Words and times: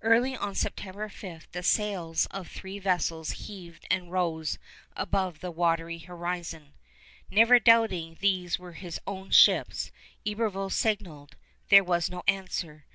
Early 0.00 0.36
on 0.36 0.54
September 0.54 1.08
5 1.08 1.48
the 1.50 1.64
sails 1.64 2.26
of 2.26 2.46
three 2.46 2.78
vessels 2.78 3.32
heaved 3.32 3.84
and 3.90 4.12
rose 4.12 4.60
above 4.94 5.40
the 5.40 5.50
watery 5.50 5.98
horizon. 5.98 6.74
Never 7.32 7.58
doubting 7.58 8.16
these 8.20 8.60
were 8.60 8.74
his 8.74 9.00
own 9.08 9.32
ships, 9.32 9.90
Iberville 10.24 10.70
signaled. 10.70 11.34
There 11.68 11.82
was 11.82 12.08
no 12.08 12.22
answer. 12.28 12.86